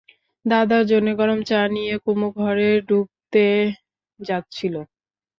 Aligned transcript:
দাদার 0.45 0.83
জন্যে 0.91 1.11
গরম 1.19 1.39
চা 1.43 1.59
নিয়ে 1.75 1.93
কুমু 2.03 2.27
ঘরে 2.37 2.69
ঢুকতে 2.89 3.45
যাচ্ছিল। 4.19 4.75